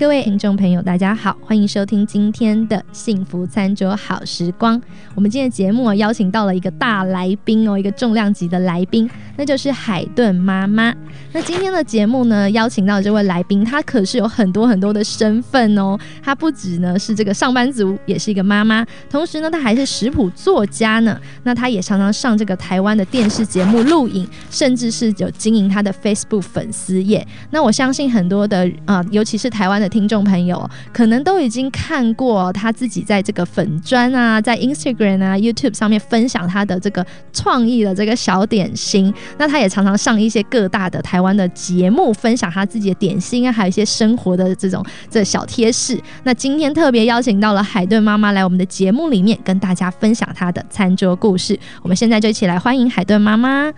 [0.00, 4.80] 各位听众朋友，大家好，欢迎收听今天的幸福餐桌好时光。
[5.14, 9.06] 我们今天的节目邀请到了一个大来宾哦，一个重量级的来宾，
[9.36, 10.94] 那就是海顿妈妈。
[11.32, 15.98] 那今天的节目呢，邀请到这位来宾，她可是有很多很多的身份哦。
[16.22, 21.20] 她不止呢是这个上班族，也是一个妈妈，同时呢，她还是食谱作家呢。
[21.42, 27.26] 那她也常常上这个台湾的电视节目录影，甚至是有经营她的 Facebook 粉丝页。
[27.50, 29.90] 那我相信很多的啊，尤其是台湾的。
[29.90, 39.12] 听众朋友可能都已经看过她自己在这个粉砖啊，在 Instagram 啊、YouTube 上面分享她的这个创意的这个小点心。
[39.38, 46.00] 那他也常常上一些各大的台湾的节目，分享他自己的点心啊，还有一些生活的这种这小贴士。
[46.24, 51.58] 那今天特别邀请到了海顿妈妈来我们的节目里面，跟大家分享她的餐桌故事。
[51.82, 53.72] 我们现在就一起来欢迎海顿妈妈。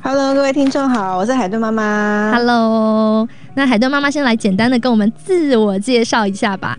[0.00, 2.32] Hello，各位听众好，我是海顿妈妈。
[2.32, 6.78] Hello，那海顿妈妈先来简单的跟我们自我介绍一下吧。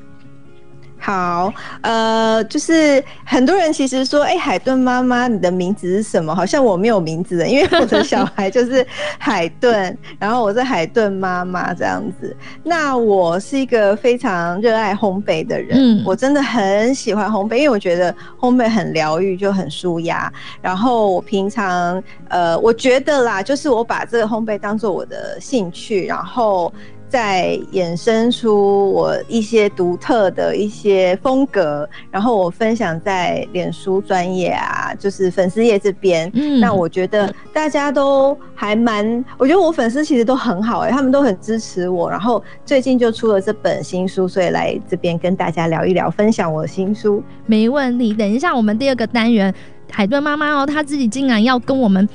[0.99, 6.35] 好，呃，就是很多人其实说，哎，海顿妈妈，你的名字是什么？
[6.35, 8.85] 好像我没有名字的，因为我的小孩就是
[9.17, 12.35] 海顿，然后我是海顿妈妈这样子。
[12.63, 20.31] 那我是一个非常热爱烘焙的人，嗯，我真的很喜欢烘焙，因为我觉得烘焙很疗愈，就很舒压。
[20.61, 26.71] 然后我平常，呃，我觉得啦，就是我把这个烘焙当做我的兴趣，然后。
[27.09, 36.29] 在衍生出我一些独特的一些风格，然后我分享在脸书专业啊，就是粉丝页这边。
[36.35, 42.09] 嗯，那我觉得大家都还蛮，我觉得我粉丝其实都很好哎，他们都很支持我。
[42.09, 47.23] 然后最近就出了这本新书，所以来这边跟大家聊一聊，分享我的新书。
[47.47, 49.51] 没问题，等一下我们第二个单元，
[49.91, 52.07] 海顿妈妈哦，她自己竟然要跟我们。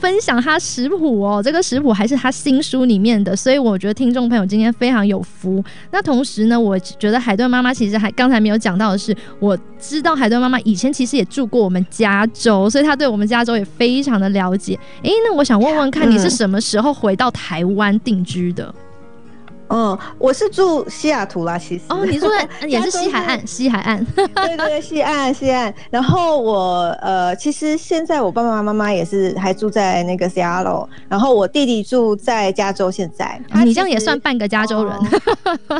[0.00, 5.62] 分享他食谱哦，这个食谱还是他新书里面的，所以我觉得听众朋友今天非常有福。
[5.90, 14.78] 那同时呢，我觉得海顿妈妈其实还刚才没有讲到的是，我知道海顿妈妈以前其实也住过我们加州，所以她对我们加州也非常的了解。
[15.02, 18.74] 诶，那我想问问看你是什么时候回到台湾定居的？
[20.18, 21.84] 我是住西雅图啦，其实。
[21.88, 25.72] 哦，你住在 也是西海岸，西海岸，对对， 西岸西岸。
[25.90, 32.90] 然后我呃，其实现在我爸爸妈妈也是还住在那个 Seattle，然后我弟弟住在加州。
[32.90, 33.40] 现在。
[33.64, 34.92] 你这样也算半个加州人，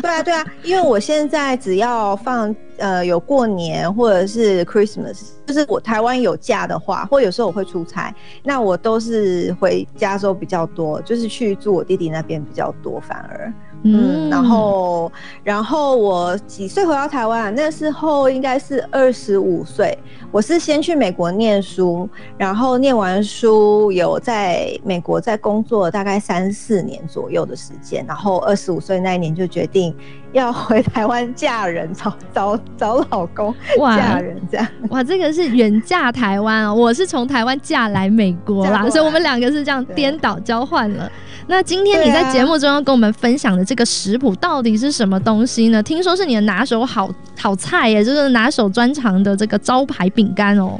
[0.00, 13.52] 对啊对啊，因为我现在只要放呃有过年或者是 Christmas，就是我台湾有假的话，或有时候我会出差，那我都是回加州比较多，就是去住我弟弟那边比较多，反而。
[13.82, 15.10] 嗯，然后，
[15.42, 17.54] 然后我几岁回到台湾？
[17.54, 19.96] 那时候应该是二十五岁。
[20.30, 29.96] 我是先去美国念书，然后念完书有在美国在工作大概三四年左右的时间，然后二十五岁那一年就决定
[30.32, 34.66] 要回台湾嫁人，找 找找老公，嫁人这样。
[34.90, 41.10] 哇，这个是远嫁台湾哦， 我是从台湾嫁来美国啦，所以我们两个是这样颠倒交换了。
[41.46, 45.82] 那今天你在节目中要跟我们分享的这个食谱到底是什么东西呢？
[45.82, 50.78] 听说是你的拿手好好菜耶，就是拿手专长的这个招牌饼干哦。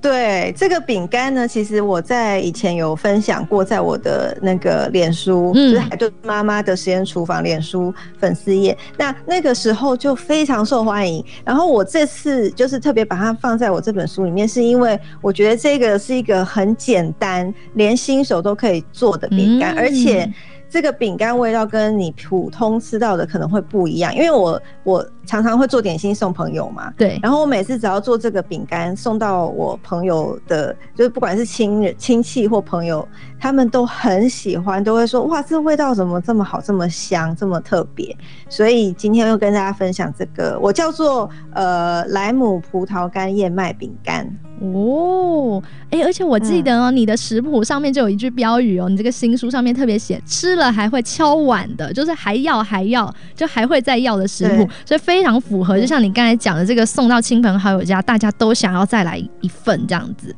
[0.00, 8.76] 对这个饼干呢，其实我在以前有分享过，在我的那个脸书，就是海顿妈妈的实验厨房脸书粉丝页。
[8.96, 11.24] 那那个时候就非常受欢迎。
[11.44, 20.32] 然后我这次就是特别把它放在我这本书里面，是因为我觉得这个是一个很简单，连新手都可以做的饼干，而且。
[20.68, 27.18] 这个饼干味道跟你普通吃到的可能会不一样，因为我我常常会做点心送朋友嘛，对。
[27.22, 33.06] 然后我每次只要做这个饼干送到我朋友的，就是不管是亲人亲戚或朋友，
[33.38, 38.16] 他们都很喜欢，都会说哇，这味道怎么这么好，这么香，这么特别。
[38.48, 44.26] 所以今天又跟大家分享这个，我叫做呃莱姆葡萄干燕麦饼干。
[44.58, 60.36] 哦，哎，而且我记得哦，你的食谱上面就有一句标语哦，你这个新书上面特别写，吃了还会敲碗的，就是还要还要，就还会再要的食谱，所以非非常符合，就像你刚才讲的这个送到亲朋好友家，大家都想要再来一份这样子。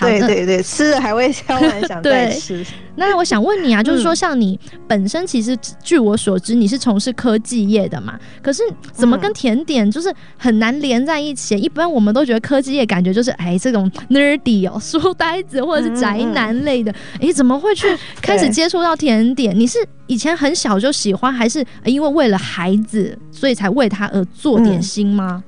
[0.00, 1.58] 对对对，吃了还会想
[2.02, 2.64] 再吃。
[2.96, 4.58] 那我想问你啊，就是说像你
[4.88, 8.62] 本身其实据我所知你是从事科技业的嘛，可是
[8.92, 11.56] 怎么跟甜点就是很难连在一起？
[11.56, 17.86] 一般我们都觉得科技业感觉就是哎这种 nerdy 哦书呆子或者是宅男类的，哎怎么会去
[18.20, 19.56] 开始接触到甜点？
[19.58, 19.78] 你是
[20.08, 25.44] 以前很小就喜欢，还是因为为了孩子所以才为他而做点心吗？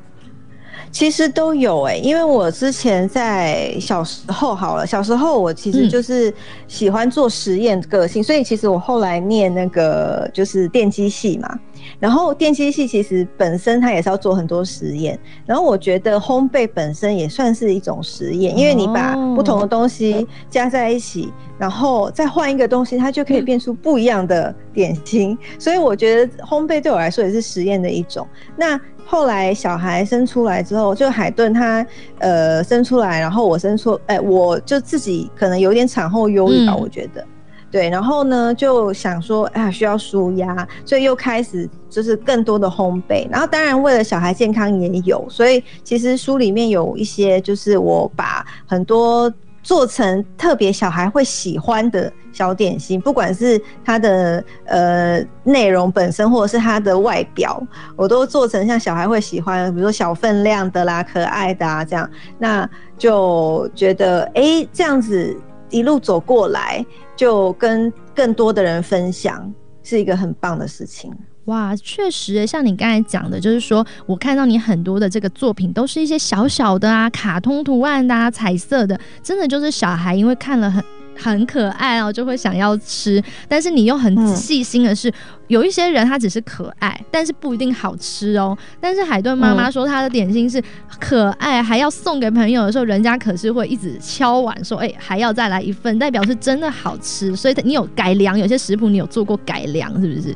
[0.92, 6.32] 其实都有哎，因为我之前在小时候好了，小时候我其实就是
[6.66, 11.58] 喜欢做实验个性，所以其实我后来念那个就是电机系嘛。
[11.98, 25.36] 然后电机系其实本身它也是要做很多实验，然后我觉得烘焙本身也算是一种实验，因为你把不同的东西加在一起，然后再换一个东西，它就可以变出不一样的点心。
[25.58, 28.26] 所以我觉得烘焙对我来说也是实验的一种。
[28.56, 28.78] 那
[29.10, 31.84] 后来小孩生出来之后，就海顿他
[32.18, 37.26] 呃生出来，然后我生出，哎，我就自己可能有点产后忧郁吧，我觉得。
[37.72, 43.28] 对，然后呢，就想说，哎呀，需要舒压，所以又开始就是更多的烘焙。
[43.28, 57.62] 然后当然为了小孩健康也有，所以其实书里面有一些，就是我把很多做成特别小孩会喜欢的小点心，不管是它的呃内容本身，或者是它的外表，
[57.96, 62.08] 我都做成像小孩会喜欢，比如说小分量的啦、可爱的啊这样。
[62.38, 65.36] 那就觉得，哎，这样子
[65.68, 66.84] 一路走过来。
[67.16, 69.52] 就跟更多的人分享
[69.82, 71.12] 是一个很棒的事情
[71.50, 71.74] 哇！
[71.76, 80.82] 确实，像你刚才讲的，就是说我看到你很多的这个作品都是一些小小的啊，卡通图案的啊，彩色的，真的就是小孩因为看了很。
[81.22, 83.22] 很可爱哦，就会想要吃。
[83.46, 85.12] 但是你又很细心的是，
[85.48, 88.56] 有一些人他只是可爱，但是不一定好吃哦。
[88.80, 90.62] 但是海顿妈妈说，她的点心是
[90.98, 97.36] 可爱，还要送给朋友的时候，人家可是会一直敲碗说：“哎，还要再来一份。”代表是真的好吃。
[97.36, 100.34] 所以你有改良，有些食谱你有做过改良，是不是？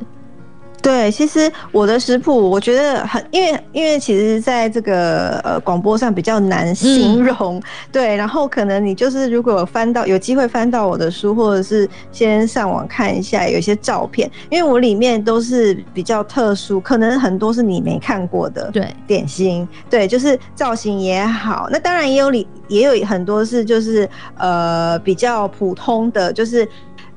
[0.85, 7.59] 对，其实我的食谱我觉得很，因为因为其实在这个呃广播上比较难形容，
[7.91, 26.67] 对，然后可能你就是如果翻到有机会翻到我的书，或者是先上网看一下有一些照片，因为我里面都是比较特殊，可能很多是你没看过的，对，点心，对，就是造型也好，那当然也有里也有很多是就是呃比较普通的，就是。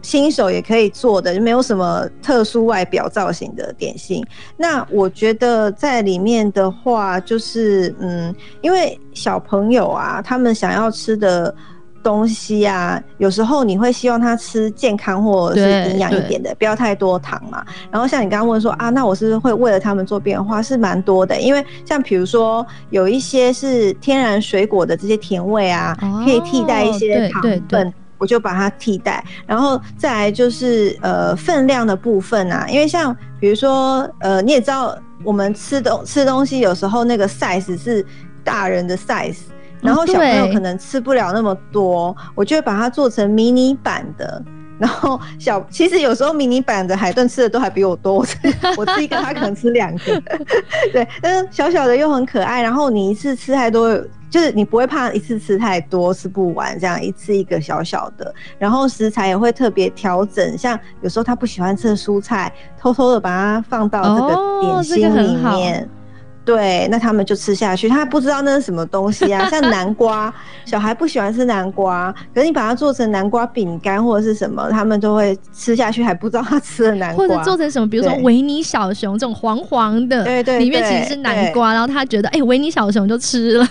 [0.09, 4.25] 新手也可以做的，就没有什么特殊外表造型的点心。
[4.57, 11.55] 那我觉得在里面的话，就是嗯，因为小朋友啊，他们想要吃的
[12.03, 17.63] 东西啊，有时候你会希望他吃健康或者是营养一点的，不要太多糖嘛。
[17.91, 21.39] 然后像你刚刚问说啊，那我是会为了他们做变化，是蛮多的。
[21.39, 25.95] 因为像比如说有一些是天然水果的这些甜味啊，
[26.25, 27.93] 可以替代一些糖分。
[28.19, 38.05] 我就把它替代，然后再来就是呃分量的部分啊，因为像比如说呃你也知道，我们吃东吃东西有时候那个 size 是
[38.43, 39.39] 大人的 size，
[39.81, 44.43] 然后小朋友可能吃不了那么多，我就会把它做成迷你版的，
[44.79, 48.27] 然后小其实有时候迷你版的海顿吃的都还比我多，我
[48.79, 50.23] 我吃一个他可能吃两个，
[50.93, 53.97] 对，但是小小的又很可爱，然后你一次吃太多。
[54.31, 65.89] 就是你不会怕一次吃太多吃不完，这样一次一个小小的，然后食材也会特别调整，像有时候他不喜欢吃的蔬菜，偷偷的把它放到这个点心里面。
[66.49, 67.91] 对，那他们就吃下去。
[67.91, 70.33] 他不知道那是什么东西啊，像南瓜，
[70.65, 77.29] 小孩不喜欢吃南瓜，可是你把它做成南瓜饼干或者是什么，他们就会吃下去，还不知道他吃了南瓜。
[77.29, 83.69] 或者做成什么，比如说维尼小熊这种黄黄的，对对，里面其实是南瓜，然后他觉得哎，维尼小熊就吃了。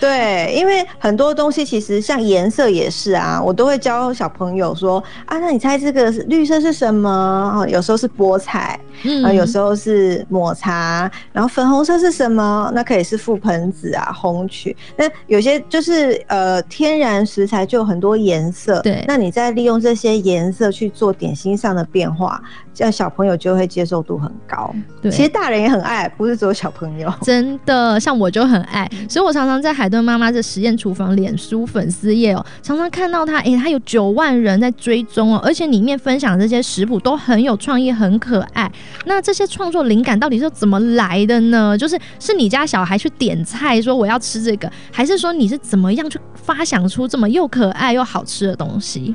[0.00, 7.10] 对，因为很多东西其实像颜色也是啊，我都会教小朋友说啊，那你猜这个绿色是什么？
[7.54, 8.80] 哦，有时候是菠菜，
[9.22, 11.81] 啊，有时候是抹茶，然后粉红。
[11.84, 12.70] 色是什么？
[12.74, 14.76] 那可以是覆盆子啊，红曲。
[14.96, 18.80] 那有些就是呃天然食材就有很多颜色。
[18.82, 22.42] 对，那你再利用这些颜色去做点心上的变化，
[22.74, 24.74] 这样小朋友就会接受度很高。
[25.00, 27.12] 对，其实大人也很爱，不是只有小朋友。
[27.22, 38.70] 真的，像我就很爱，所以我常常在海顿妈妈的实验厨房脸书粉丝页哦，常常看到他，哎，他有九万人在追踪哦，而且里面分享这些食谱都很有创意，很可爱。
[39.06, 41.61] 那这些创作灵感到底是怎么来的呢？
[41.62, 49.14] 呃就是是你家小孩去点菜说我要吃这个，还是说你是怎么样去发想出这么又可爱又好吃的东西？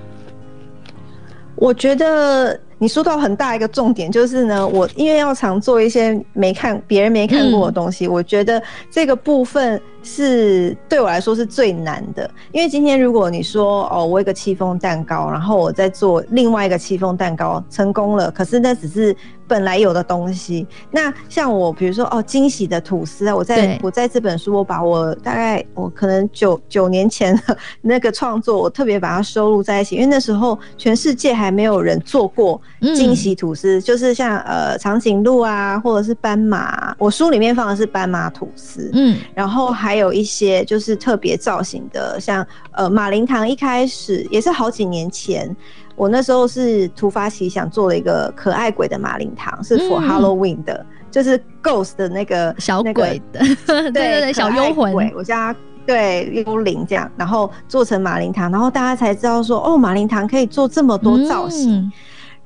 [1.56, 9.82] 我觉得你说到很大一个重点，就是呢，我因为要常做一些没看别人没看过的东西，我觉得这个部分。
[10.08, 19.16] 是对我来说是最难的，因为今天如果你说哦，我一个戚风蛋糕，然后我再做另外一个戚风蛋糕成功了，可是那只是
[19.48, 20.66] 本来有的东西。
[20.90, 32.60] 那像我，比如说哦，惊喜的吐司啊，我在我在这本书，我把我大概我可能九九年前的那个创作，我特别把它收录在一起，因为那时候全世界还没有人做过
[32.96, 36.96] 惊喜吐司，就是像呃长颈鹿啊，或者是斑马。
[36.98, 45.56] 我书里面放的是斑马吐司，嗯，然后还有一些就是特别造型的，像呃马林堂，一开始也是好几年前，
[45.96, 55.56] 我那时候是突发奇想做了一个可爱鬼的马林堂，是 for Halloween 的，就是 Ghost 的那个小鬼的，对对对，小幽魂，我叫他。
[55.88, 61.90] 对幽灵这样，然后做成马林堂，然后大家才知道说，哦，马林堂可以做这么多造型。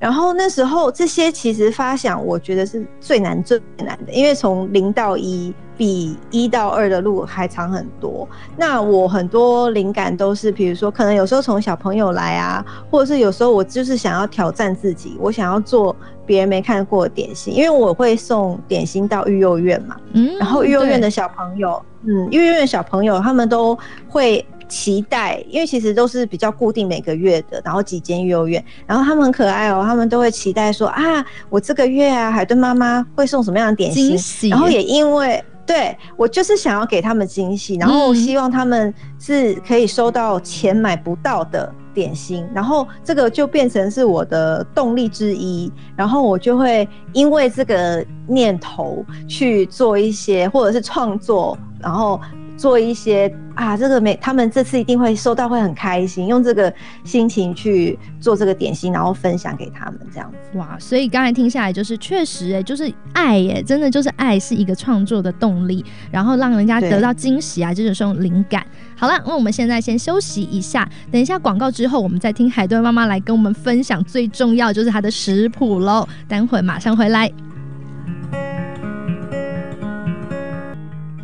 [0.02, 8.28] 然后那时候这些其实发想，我觉得是最难最难的，因为从零到一比一到二的路还长很多。
[8.56, 15.94] 那我很多灵感都是，比如说可能有时候从小朋友来啊，或者是有时候我就是想要挑战自己，我想要做
[16.26, 19.96] 别人没看过的点心，因为我会送点心到育幼院嘛。
[20.14, 21.80] 嗯，然后育幼院的小朋友。
[22.04, 23.78] 嗯，因为因为小朋友他们都
[24.08, 34.48] 会期待，因为其实都是比较固定每个月的，然后几间幼儿园，然后他们很可爱哦，他们都会期待说啊，我这个月啊，海豚妈妈会送什么样的点心？
[34.48, 41.70] 然后也因为对我就是想要给他们惊喜，然后希望他们是可以收到钱买不到的。
[41.94, 52.18] 点心，然后这个就变成是我的动力之一，然后我就会因为这个念头去做一些，或者是创作，然后
[52.62, 60.56] 做一些啊，这个每他们这次一定会收到，会很开心，用这个心情去做这个点心，然后分享给他们，这样子。
[60.56, 68.64] 哇，所以刚才听下来，就是确实哎，就是爱耶，真的就是爱是一个创作的动力，然后让人家得到惊喜啊，就是这种灵感。
[68.96, 76.08] 好了，那我们现在先休息一下，等一下广告之后，我们再听海豚妈妈来跟我们分享最重要就是她的食谱喽。
[76.28, 77.28] 待会马上回来，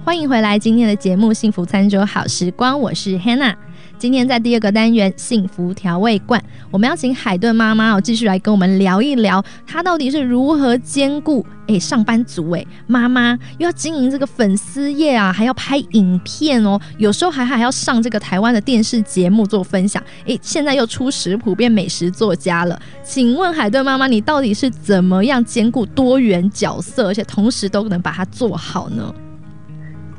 [0.09, 3.55] 欢迎回来今天的节目《幸福餐桌好时光》，我是 Hannah。
[3.99, 22.81] 今天在第二个单元幸福调味罐，我们要请海顿妈妈哦，继续来跟我们聊一聊，她到底是如何兼顾哎上班族哎妈妈又要经营这个粉丝业啊，还要拍影片哦，有时候还还要上这个台湾的电视节目做分享，哎，现在又出食谱变美食作家了。
[23.05, 29.15] 请问海顿妈妈，你到底是怎么样兼顾多元角色，而且同时都能把它做好呢？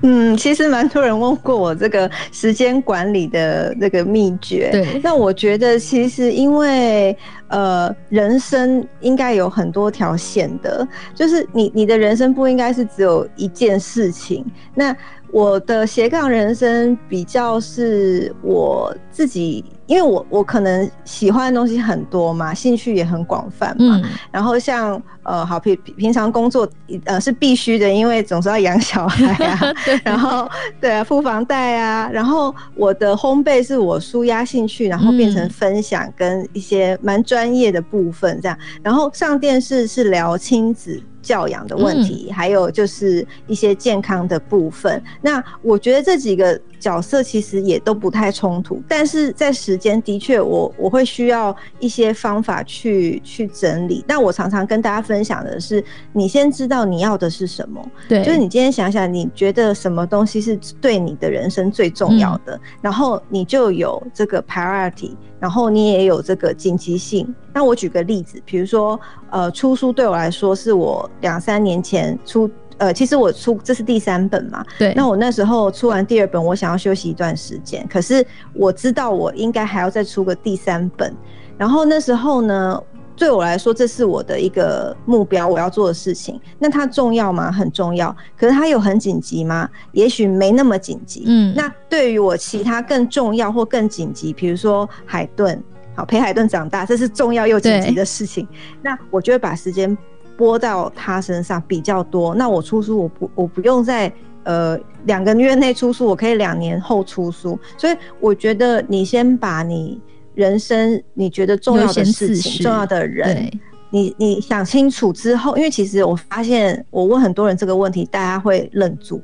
[0.01, 4.69] 嗯，其实蛮多人问过我这个时间管理的这个秘诀。
[4.71, 7.15] 对，那我觉得其实因为
[7.49, 14.45] 呃，人生应该有很多条线的，就是你你的人生不应该是只有一件事情。
[14.73, 14.95] 那
[15.31, 19.63] 我的斜杠人生比较是我自己。
[19.89, 23.99] 因为我我可能喜欢的东西很多嘛，兴趣也很广泛嘛。
[24.29, 26.69] 然后像呃，好平平常工作
[27.05, 29.73] 呃是必须的，因为总是要养小孩啊。
[30.05, 30.47] 然后
[30.79, 32.07] 对啊，付房贷啊。
[32.13, 38.55] 然后我的烘焙是我舒压兴趣，然后变成分享跟一些蛮专业的部分这样。
[38.83, 41.01] 然后上电视是聊亲子。
[41.29, 44.99] 教养的问题，还有就是一些健康的部分。
[45.21, 54.03] 那我觉得这几个角色其实也都不太冲突，但是在时间的确，我我会需要一些方法去去整理。
[54.07, 55.83] 那我常常跟大家分享的是，
[56.13, 65.11] 你先知道你要的是什么，对，就是你今天想想，你觉得什么东西是对你的人生最重要的，然后你就有这个 priority。
[65.39, 67.33] 然后你也有这个紧急性。
[67.53, 74.65] 那我举个例子，比如说，呃，出书对我来说是我两三年前出，呃，其实我出这是第三本嘛。
[74.77, 74.93] 对。
[74.95, 81.15] 那我那时候出完第二本，我想要休息一段时间，可是我知道我应该还要再出个第三本。
[81.57, 82.81] 然后那时候呢？
[83.17, 86.39] 对我来说，这是我的一个目标，我要做的事情。
[86.57, 87.51] 那它重要吗？
[87.51, 88.15] 很重要。
[88.37, 89.69] 可是它有很紧急吗？
[89.91, 91.25] 也许没那么紧急。
[91.27, 91.53] 嗯。
[91.53, 95.61] 那对于我其他更重要或更紧急，比如说海顿，
[95.97, 98.47] 好陪海顿长大，这是重要又紧急的事情。
[98.81, 99.97] 那我就会把时间
[100.39, 102.33] 拨到他身上比较多。
[102.33, 104.11] 那我出书，我不我不用在
[104.43, 107.59] 呃两个月内出书，我可以两年后出书。
[107.77, 109.99] 所以我觉得你先把你。
[110.35, 113.51] 人生你觉得重要的事情、重要的人，
[113.89, 119.21] 你你想清楚之后，因为其实我发现，我问很多人这个问题，大家会愣住。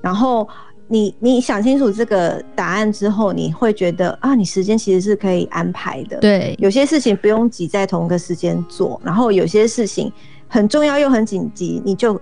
[0.00, 0.48] 然后
[0.88, 6.18] 你你想清楚这个答案之后，你会觉得啊，你时间其实是可以安排的。
[6.18, 10.12] 对，有些事情不用挤在同一个时间做，然后有些事情
[10.48, 12.20] 很重要又很紧急，你就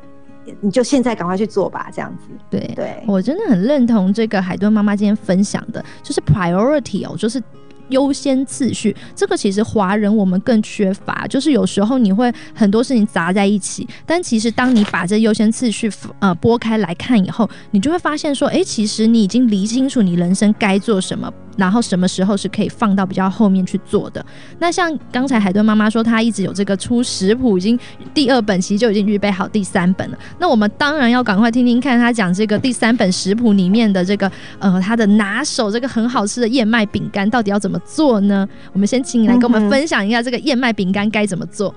[0.61, 2.25] 你就现在赶快去做吧，这样子。
[2.51, 7.43] 对对，我真的很认同这个海顿妈妈今天分享的，就是 priority 哦，就是。
[7.91, 24.25] 优先次序，这个其实华人我们更缺乏，就是有时候你会很多事情砸在一起，但其实当你把这优先次序呃拨开来看以后，你就会发现说，哎，其实你已经理清楚你人生该做什么，然后什么时候是可以放到比较后面去做的。
[24.59, 27.79] 那像刚才海顿妈妈说，她一直有这个出食谱，已经
[28.13, 30.19] 第二本其实就已经预备好第三本了。
[30.39, 38.49] 那我们当然要赶快听听看她讲这个第三本食谱里面的这个呃她的拿手这个很好吃的燕麦饼干到底要怎么做呢？
[38.73, 41.75] 我们先请你来跟我们分享一下这个燕麦饼干该怎么做。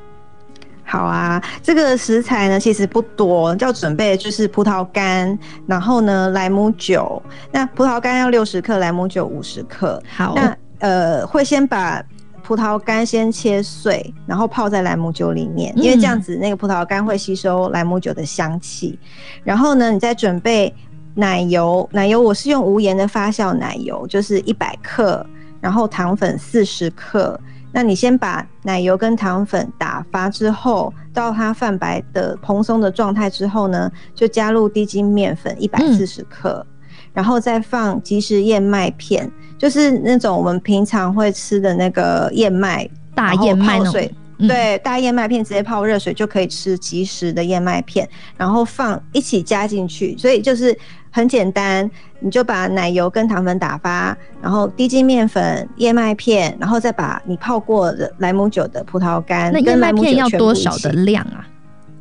[0.89, 7.21] 好啊，这个食材呢其实不多，要准备就是葡萄干，然后呢莱姆酒。
[7.51, 10.01] 那葡萄干要六十克，莱姆酒五十克。
[10.15, 12.01] 好，那呃会先把
[12.41, 18.97] 葡萄干先切碎，然后泡在莱姆酒里面，因为这样子那个葡萄干会吸收莱姆酒的香气。
[19.43, 20.73] 然后呢，你再准备
[21.15, 25.25] 奶油，奶油我是用无盐的发酵奶油，就是一百克，
[25.59, 27.37] 然后糖粉四十克。
[27.71, 36.65] 那你先把奶油跟糖粉打发之后，到它泛白的蓬松的状态之后呢，就加入低筋面粉一百四十克，
[37.13, 50.77] 然后再放即食燕麦片，就是那种我们平常会吃的那个燕麦大燕麦水，对，大燕麦片直接泡热水就可以吃即食的燕麦片，然后放一起加进去，所以就是
[51.09, 51.89] 很简单。
[52.19, 61.47] 你就把奶油跟糖粉打发，然后低筋面粉、燕麦片，然后再把你泡过的莱姆酒的葡萄干，那燕麦片要多少的量啊？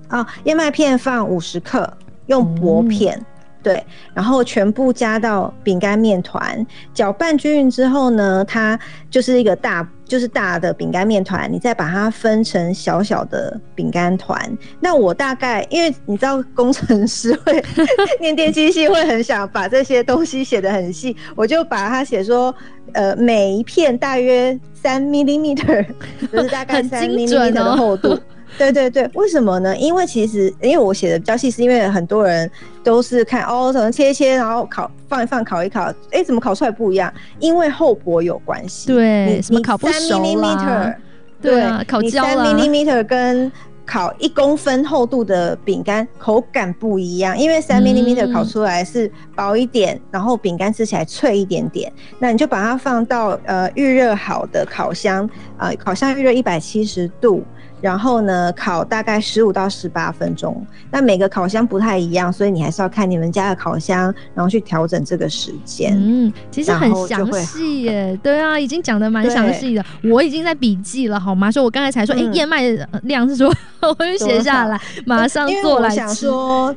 [0.08, 1.86] 啊，燕麦片放五十克，
[2.28, 3.22] 用薄片。
[3.62, 8.78] 对，然后全部加到饼干面团，搅拌均匀之后呢，它
[9.10, 11.52] 就是一个大，就是大的饼干面团。
[11.52, 14.40] 你再把它分成小小的饼干团。
[14.80, 17.62] 那我大概，因为你知道工程师会
[18.20, 22.54] 念电机系，会很想把这些东西写得很细，我就把它写说，
[22.92, 25.84] 呃，每一片大约三 millimeter，
[26.32, 28.18] 就是大概三 millimeter 的厚度。
[28.58, 29.76] 对对对，为什么呢？
[29.76, 32.50] 因为其实，因为我写的比较细，是因为很多人
[32.82, 37.12] 都是看哦，可能切一切，然后烤放一放，烤一烤，哎，怎么烤出来不一样？
[37.38, 38.88] 因为厚薄有关系。
[38.88, 40.94] 对，什么烤不熟啦？
[41.42, 42.44] 对啊，烤焦了。
[42.44, 43.52] 三 millimeter 跟
[43.84, 51.92] 烤一公分厚度的饼干口感不一样，因为三 millimeter 烤出来是薄一点，然后饼干吃起来脆一点点。
[52.18, 57.44] 那你就把它放到呃预热好的烤箱，啊，烤箱预热一百七十度。
[57.80, 60.64] 然后呢，烤大概十五到十八分钟。
[60.90, 65.92] 那每个烤箱不太一样，所以你还是要看你们家的烤箱，然后去调整这个时间。
[65.94, 68.18] 嗯，其实很详细耶。
[68.22, 71.50] 对啊，已经讲的蛮详细的，我已经在笔记了，好吗？
[71.50, 72.62] 所以我刚才才说，哎，燕麦
[73.02, 76.26] 量是说， 我就写下来，马上做来吃。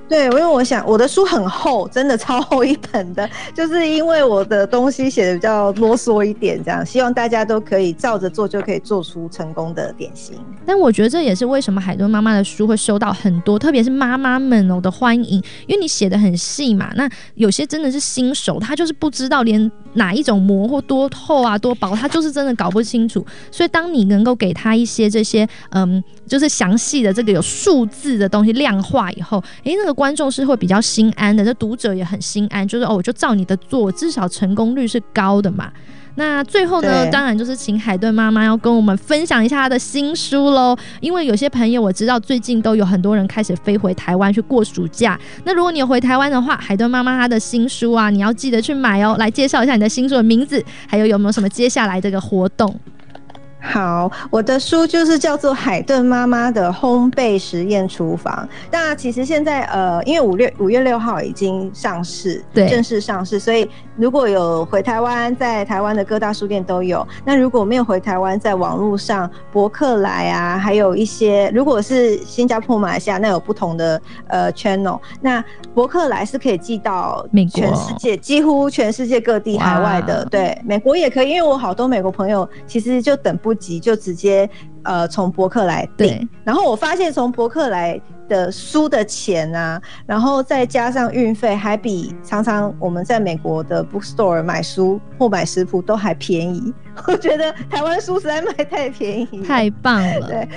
[0.10, 10.38] 对，因为我想我的书很厚，真的超厚一本的， 就是因为我的东西写的比较啰嗦一点，这样希望大家都可以照着做，就可以做出成功的点心。
[10.66, 10.89] 但我。
[10.90, 15.36] 我觉得这也是为什么海顿妈妈的书会收到很多，特别是妈妈们哦的欢迎，
[15.68, 16.92] 因为你写的很细嘛。
[16.96, 23.24] 那有些真的是新手，他就是不知道连哪一种膜或多厚啊、多薄，他就是真的搞不清楚。
[23.52, 35.72] 所以当你能够给他一些这些嗯，就是详细的这个有数字的东西量化以后，诶，那个观众是会比较心安的，这读者也很心安，就是哦，我就照你的做，至少成功率是高的嘛。
[36.16, 40.76] 那最后呢，当然就是请海顿妈妈要跟我们分享一下她的新书喽。
[41.00, 45.18] 因为有些朋友我知道最近都有很多人开始飞回台湾去过暑假。
[45.46, 49.16] 那如果你有回台湾的话，海顿妈妈她的新书啊，你要记得去买哦。
[49.18, 52.78] 来介绍一下你的新书的名字，还有有没有什么接下来这个活动？
[53.62, 58.48] 好，我的书就是叫做《海顿妈妈的烘焙实验厨房》。
[58.72, 67.06] 那其实现在呃，因为五月五月六号已经上市，对，正式上市，所以如果有回台湾，在台湾的各大书店都有。
[67.26, 75.00] 那如果没有回台湾，在网络上博客来啊，还有一些，如果是新加坡、马来西亚，那有不同的呃 channel。
[75.20, 75.44] 那
[75.74, 83.49] 博客来是可以寄到全世界，几乎全世界各地海外的，对，美国也可以，因为我好多美国朋友其实就等不。
[83.50, 84.48] 不急就直接
[84.84, 96.72] 呃从博客来订，然后我发现从博客来的书的钱啊，然后再加上运费，还比常常我们在美国的 bookstore 买书或买食谱都还便宜。
[97.08, 100.28] 我觉得台湾书实在卖太便宜，太棒了。
[100.28, 100.48] 对，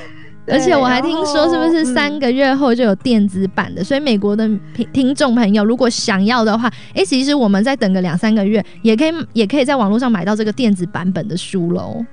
[0.49, 3.83] 而且我还听说是不是三个月后就有电子版的？
[3.83, 12.05] 所以美国的听听众朋友如果想要的话，哎，其实我们再等个两三个月，也可以也可以在网络上买到这个电子版本的书喽。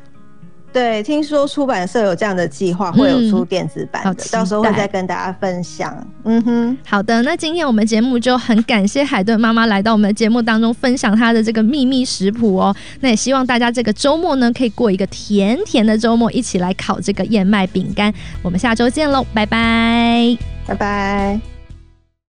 [0.71, 5.95] 对，听说出版社有这样的计划，会有出电子版的，到时候会再跟大家分享。
[6.23, 12.75] 嗯哼，好的，那今天我们节目就很感谢海顿妈妈来到我们的节目当中，分享她的这个秘密食谱哦。
[12.99, 18.13] 那也希望大家这个周末呢，可以过一个甜甜的周末，一起来烤这个燕麦饼干。
[18.43, 21.58] 我们下周见喽，拜拜，拜拜。